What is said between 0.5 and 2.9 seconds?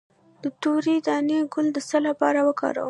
تورې دانې ګل د څه لپاره وکاروم؟